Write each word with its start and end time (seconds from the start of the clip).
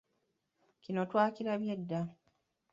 Kino 0.83 1.01
twakirabye 1.09 1.73
dda. 1.81 2.01